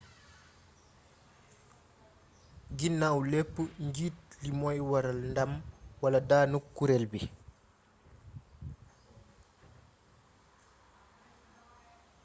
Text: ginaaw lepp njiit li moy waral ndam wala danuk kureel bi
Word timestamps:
ginaaw 2.77 3.17
lepp 3.31 3.53
njiit 3.87 4.17
li 4.43 4.51
moy 4.59 4.79
waral 4.89 5.19
ndam 5.31 5.51
wala 6.01 6.19
danuk 6.29 6.65
kureel 6.75 7.05
bi 7.11 7.21